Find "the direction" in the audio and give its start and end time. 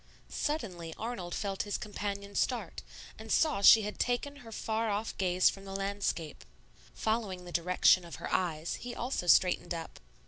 7.45-8.03